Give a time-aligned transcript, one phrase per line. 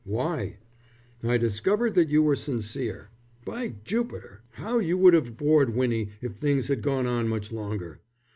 [0.03, 0.57] "Why?"
[1.21, 3.11] "I discovered that you were sincere.
[3.45, 7.99] By Jupiter, how you would have bored Winnie if things had gone on much longer!